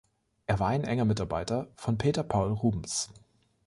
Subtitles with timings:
[0.47, 3.11] Er war ein enger Mitarbeiter von Peter Paul Rubens.